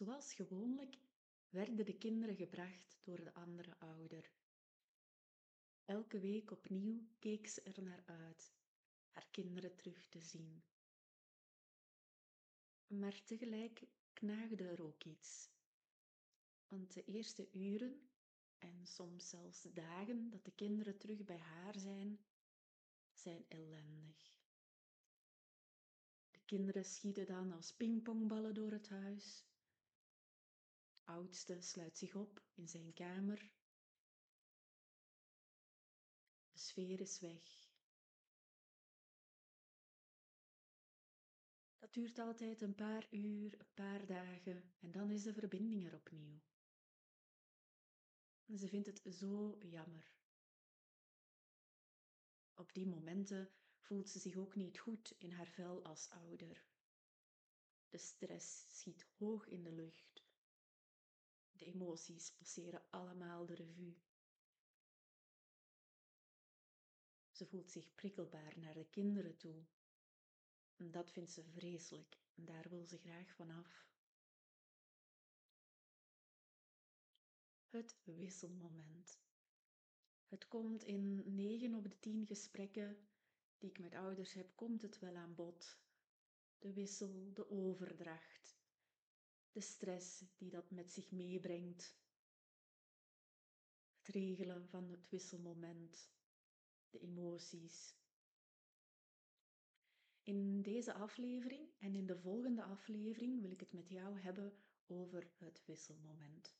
[0.00, 0.98] Zoals gewoonlijk
[1.48, 4.30] werden de kinderen gebracht door de andere ouder.
[5.84, 8.52] Elke week opnieuw keek ze er naar uit
[9.10, 10.62] haar kinderen terug te zien.
[12.86, 13.82] Maar tegelijk
[14.12, 15.50] knaagde er ook iets.
[16.68, 18.08] Want de eerste uren
[18.58, 22.20] en soms zelfs dagen dat de kinderen terug bij haar zijn,
[23.12, 24.34] zijn ellendig.
[26.30, 29.48] De kinderen schieten dan als pingpongballen door het huis.
[31.10, 33.52] Oudste sluit zich op in zijn kamer.
[36.52, 37.68] De sfeer is weg.
[41.78, 45.94] Dat duurt altijd een paar uur, een paar dagen en dan is de verbinding er
[45.94, 46.40] opnieuw.
[48.56, 50.14] Ze vindt het zo jammer.
[52.54, 56.66] Op die momenten voelt ze zich ook niet goed in haar vel als ouder.
[57.88, 60.29] De stress schiet hoog in de lucht.
[61.60, 63.96] De emoties passeren allemaal de revue.
[67.30, 69.64] Ze voelt zich prikkelbaar naar de kinderen toe.
[70.76, 73.88] En dat vindt ze vreselijk en daar wil ze graag vanaf.
[77.68, 79.20] Het wisselmoment.
[80.26, 83.08] Het komt in 9 op de 10 gesprekken
[83.58, 85.78] die ik met ouders heb, komt het wel aan bod.
[86.58, 88.59] De wissel, de overdracht,
[89.52, 91.98] de stress die dat met zich meebrengt.
[93.98, 96.10] Het regelen van het wisselmoment,
[96.90, 97.94] de emoties.
[100.22, 104.52] In deze aflevering en in de volgende aflevering wil ik het met jou hebben
[104.86, 106.58] over het wisselmoment.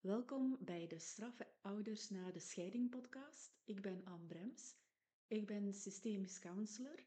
[0.00, 3.60] Welkom bij de Straffe Ouders na de Scheiding podcast.
[3.64, 4.76] Ik ben Anne Brems.
[5.26, 7.04] Ik ben systemisch counselor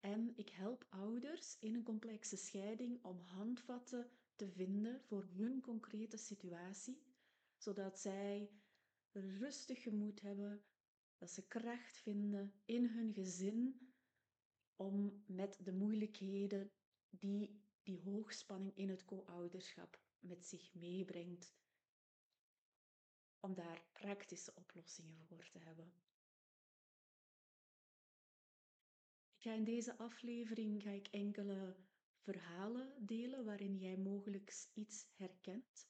[0.00, 6.16] en ik help ouders in een complexe scheiding om handvatten te vinden voor hun concrete
[6.16, 7.02] situatie,
[7.56, 8.50] zodat zij
[9.12, 10.62] rustig gemoed hebben,
[11.16, 13.92] dat ze kracht vinden in hun gezin
[14.76, 16.70] om met de moeilijkheden
[17.10, 21.54] die die hoogspanning in het co-ouderschap met zich meebrengt,
[23.40, 25.92] om daar praktische oplossingen voor te hebben.
[29.38, 31.76] Ik ga in deze aflevering ga ik enkele
[32.16, 35.88] verhalen delen waarin jij mogelijk iets herkent.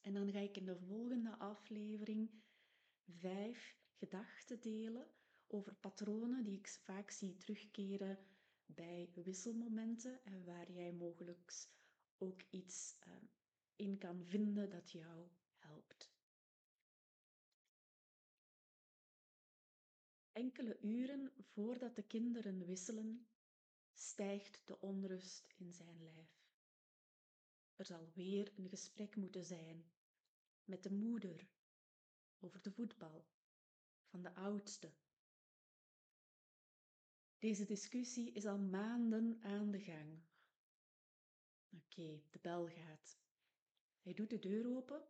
[0.00, 2.30] En dan ga ik in de volgende aflevering
[3.06, 5.10] vijf gedachten delen
[5.46, 8.18] over patronen die ik vaak zie terugkeren
[8.66, 11.68] bij wisselmomenten en waar jij mogelijk
[12.18, 13.12] ook iets uh,
[13.76, 16.01] in kan vinden dat jou helpt.
[20.32, 23.26] Enkele uren voordat de kinderen wisselen,
[23.92, 26.42] stijgt de onrust in zijn lijf.
[27.76, 29.92] Er zal weer een gesprek moeten zijn
[30.64, 31.48] met de moeder
[32.38, 33.26] over de voetbal
[34.06, 34.92] van de oudste.
[37.38, 40.22] Deze discussie is al maanden aan de gang.
[41.70, 43.18] Oké, de bel gaat.
[44.00, 45.08] Hij doet de deur open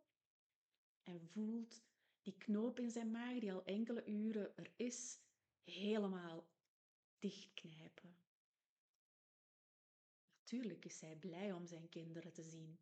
[1.03, 1.83] en voelt
[2.23, 5.19] die knoop in zijn maag die al enkele uren er is,
[5.63, 6.47] helemaal
[7.19, 8.15] dichtknijpen.
[10.39, 12.79] Natuurlijk is hij blij om zijn kinderen te zien.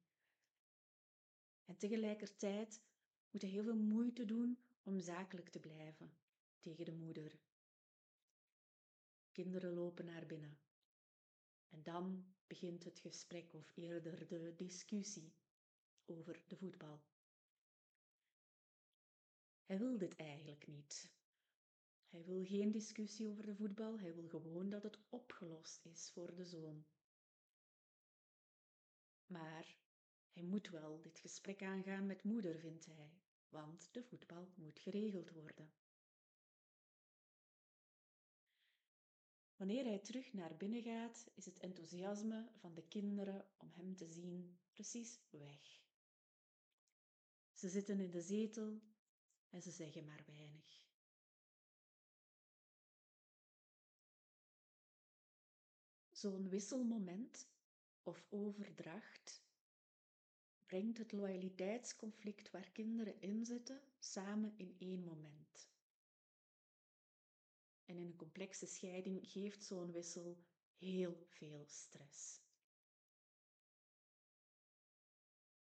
[1.65, 2.81] En tegelijkertijd
[3.31, 6.13] moet hij heel veel moeite doen om zakelijk te blijven
[6.59, 7.39] tegen de moeder.
[9.31, 10.59] Kinderen lopen naar binnen.
[11.69, 15.33] En dan begint het gesprek of eerder de discussie
[16.05, 17.01] over de voetbal.
[19.71, 21.09] Hij wil dit eigenlijk niet.
[22.09, 26.35] Hij wil geen discussie over de voetbal, hij wil gewoon dat het opgelost is voor
[26.35, 26.85] de zoon.
[29.25, 29.75] Maar
[30.33, 33.11] hij moet wel dit gesprek aangaan met moeder, vindt hij,
[33.49, 35.73] want de voetbal moet geregeld worden.
[39.55, 44.07] Wanneer hij terug naar binnen gaat, is het enthousiasme van de kinderen om hem te
[44.07, 45.81] zien precies weg.
[47.53, 48.81] Ze zitten in de zetel
[49.51, 50.81] en ze zeggen maar weinig.
[56.11, 57.47] Zo'n wisselmoment
[58.03, 59.43] of overdracht
[60.65, 65.69] brengt het loyaliteitsconflict waar kinderen in zitten samen in één moment.
[67.85, 70.37] En in een complexe scheiding geeft zo'n wissel
[70.77, 72.39] heel veel stress.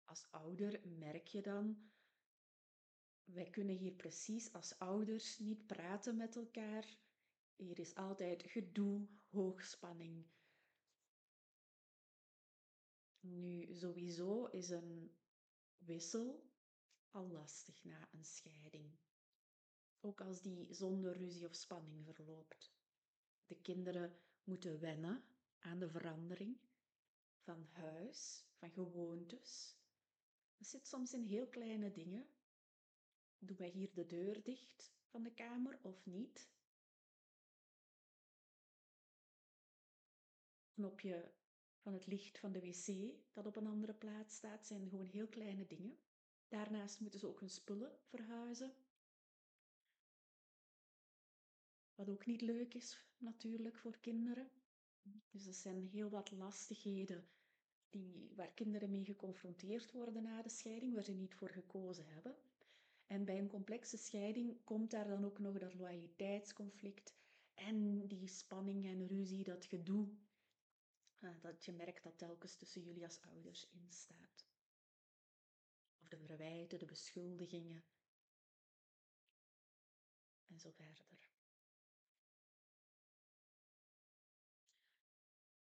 [0.05, 1.94] Als ouder merk je dan
[3.25, 6.97] wij kunnen hier precies als ouders niet praten met elkaar.
[7.57, 10.27] Hier is altijd gedoe, hoogspanning.
[13.21, 15.17] Nu, sowieso is een
[15.79, 16.51] wissel
[17.11, 18.91] al lastig na een scheiding.
[20.01, 22.73] Ook als die zonder ruzie of spanning verloopt.
[23.47, 25.25] De kinderen moeten wennen
[25.59, 26.59] aan de verandering
[27.39, 29.77] van huis, van gewoontes.
[30.57, 32.27] Dat zit soms in heel kleine dingen.
[33.45, 36.49] Doen wij hier de deur dicht van de kamer of niet?
[40.75, 41.33] Knopje
[41.79, 45.29] van het licht van de wc dat op een andere plaats staat, zijn gewoon heel
[45.29, 45.99] kleine dingen.
[46.49, 48.75] Daarnaast moeten ze ook hun spullen verhuizen.
[51.95, 54.51] Wat ook niet leuk is natuurlijk voor kinderen.
[55.31, 57.29] Dus dat zijn heel wat lastigheden
[57.91, 62.37] die, waar kinderen mee geconfronteerd worden na de scheiding, waar ze niet voor gekozen hebben.
[63.15, 67.15] En bij een complexe scheiding komt daar dan ook nog dat loyaliteitsconflict
[67.55, 70.09] en die spanning en ruzie, dat gedoe,
[71.21, 74.47] uh, dat je merkt dat telkens tussen jullie als ouders instaat.
[76.01, 77.85] Of de verwijten, de beschuldigingen
[80.47, 81.29] en zo verder.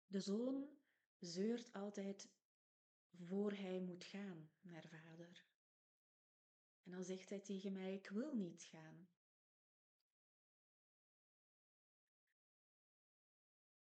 [0.07, 0.69] De zoon
[1.19, 2.29] zeurt altijd
[3.13, 5.50] voor hij moet gaan naar vader.
[6.91, 9.09] En dan zegt hij tegen mij: Ik wil niet gaan.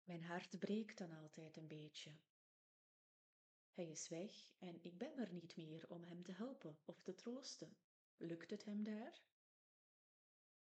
[0.03, 2.11] Mijn hart breekt dan altijd een beetje.
[3.71, 7.15] Hij is weg en ik ben er niet meer om hem te helpen of te
[7.15, 7.77] troosten.
[8.17, 9.21] Lukt het hem daar?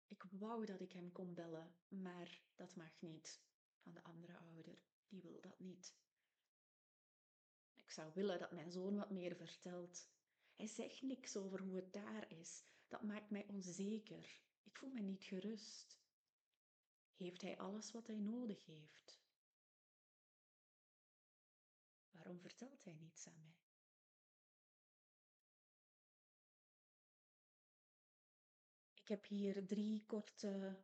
[0.06, 3.42] Ik wou dat ik hem kon bellen, maar dat mag niet
[3.76, 5.94] van de andere ouder die wil dat niet.
[7.74, 10.10] Ik zou willen dat mijn zoon wat meer vertelt.
[10.56, 12.64] Hij zegt niks over hoe het daar is.
[12.88, 14.40] Dat maakt mij onzeker.
[14.62, 16.00] Ik voel me niet gerust.
[17.16, 19.20] Heeft hij alles wat hij nodig heeft?
[22.10, 23.60] Waarom vertelt hij niets aan mij?
[28.94, 30.82] Ik heb hier drie korte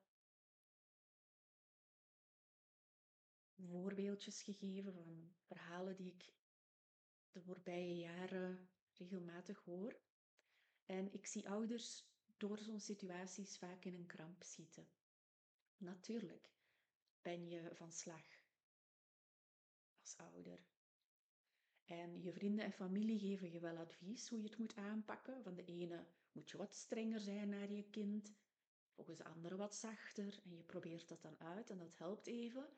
[3.54, 6.34] voorbeeldjes gegeven van verhalen die ik
[7.30, 8.68] de voorbije jaren
[8.98, 10.00] regelmatig hoor.
[10.86, 12.04] En ik zie ouders
[12.36, 14.88] door zo'n situaties vaak in een kramp zitten.
[15.76, 16.50] Natuurlijk
[17.22, 18.24] ben je van slag
[20.00, 20.66] als ouder.
[21.84, 25.42] En je vrienden en familie geven je wel advies hoe je het moet aanpakken.
[25.42, 28.34] Van de ene moet je wat strenger zijn naar je kind,
[28.94, 30.40] volgens de andere wat zachter.
[30.44, 32.68] En je probeert dat dan uit en dat helpt even.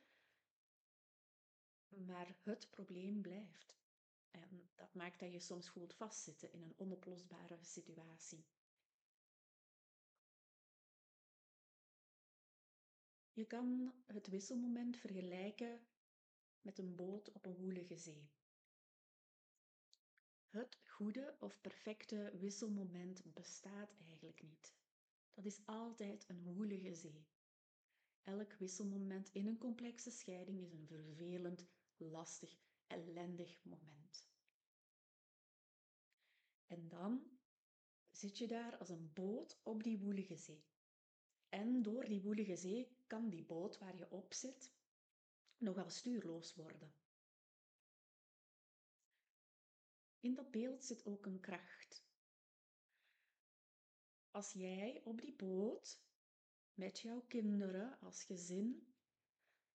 [1.88, 3.79] Maar het probleem blijft.
[4.30, 8.44] En dat maakt dat je soms voelt vastzitten in een onoplosbare situatie.
[13.32, 15.86] Je kan het wisselmoment vergelijken
[16.60, 18.30] met een boot op een woelige zee.
[20.48, 24.74] Het goede of perfecte wisselmoment bestaat eigenlijk niet.
[25.34, 27.26] Dat is altijd een woelige zee.
[28.22, 31.66] Elk wisselmoment in een complexe scheiding is een vervelend,
[31.96, 32.56] lastig,
[32.90, 34.28] ellendig moment.
[36.66, 37.38] En dan
[38.10, 40.64] zit je daar als een boot op die woelige zee.
[41.48, 44.72] En door die woelige zee kan die boot waar je op zit
[45.56, 46.94] nogal stuurloos worden.
[50.20, 52.04] In dat beeld zit ook een kracht.
[54.30, 56.00] Als jij op die boot
[56.74, 58.94] met jouw kinderen als gezin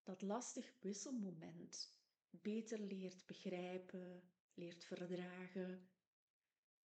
[0.02, 1.94] dat lastig wisselmoment
[2.42, 4.22] beter leert begrijpen,
[4.54, 5.88] leert verdragen,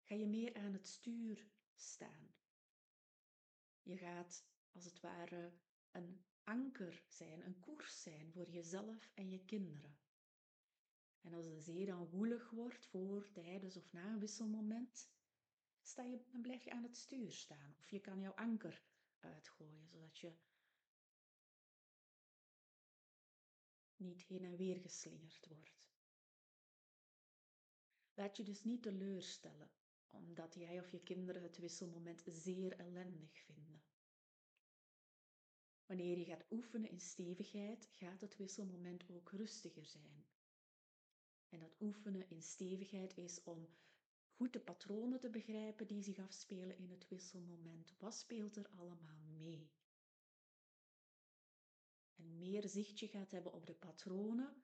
[0.02, 2.36] ga je meer aan het stuur staan.
[3.82, 5.54] Je gaat als het ware
[5.92, 9.98] een anker zijn, een koers zijn voor jezelf en je kinderen.
[11.22, 15.10] En als de zee dan woelig wordt voor, tijdens of na een wisselmoment,
[15.82, 17.76] sta je, dan blijf je aan het stuur staan.
[17.80, 18.84] Of je kan jouw anker
[19.20, 20.34] uitgooien, zodat je
[24.06, 25.84] niet heen en weer geslingerd wordt.
[28.14, 29.72] Laat je dus niet teleurstellen,
[30.10, 33.84] omdat jij of je kinderen het wisselmoment zeer ellendig vinden.
[35.86, 40.26] Wanneer je gaat oefenen in stevigheid, gaat het wisselmoment ook rustiger zijn.
[41.50, 43.70] En dat oefenen in stevigheid is om
[44.32, 47.96] goed de patronen te begrijpen die zich afspelen in het wisselmoment.
[47.98, 49.70] Wat speelt er allemaal mee?
[52.16, 54.64] En meer zicht je gaat hebben op de patronen,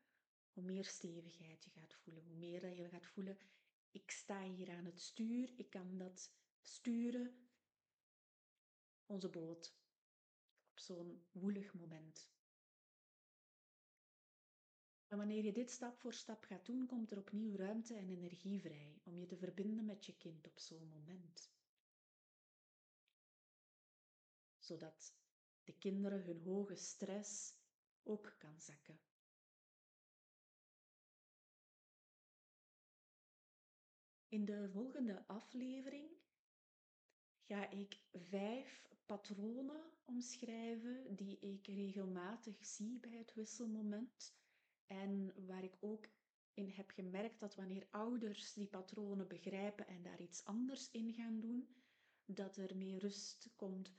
[0.53, 2.23] hoe meer stevigheid je gaat voelen.
[2.23, 3.37] Hoe meer dat je gaat voelen,
[3.91, 6.31] ik sta hier aan het stuur, ik kan dat
[6.61, 7.49] sturen.
[9.05, 9.75] Onze boot
[10.71, 12.29] op zo'n woelig moment.
[15.07, 18.61] En wanneer je dit stap voor stap gaat doen, komt er opnieuw ruimte en energie
[18.61, 21.51] vrij om je te verbinden met je kind op zo'n moment.
[24.59, 25.20] Zodat
[25.63, 27.55] de kinderen hun hoge stress
[28.03, 28.99] ook kan zakken.
[34.27, 36.09] In de volgende aflevering
[37.47, 44.35] ga ik vijf patronen omschrijven die ik regelmatig zie bij het wisselmoment.
[44.87, 46.07] En waar ik ook
[46.53, 51.39] in heb gemerkt dat wanneer ouders die patronen begrijpen en daar iets anders in gaan
[51.39, 51.75] doen,
[52.25, 53.91] dat er meer rust komt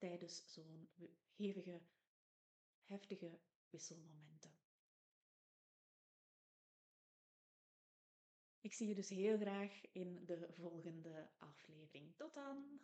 [0.00, 0.88] tijdens zo'n
[1.36, 1.80] hevige,
[2.84, 3.38] heftige
[3.70, 4.54] wisselmomenten.
[8.60, 12.16] Ik zie je dus heel graag in de volgende aflevering.
[12.16, 12.80] Tot dan!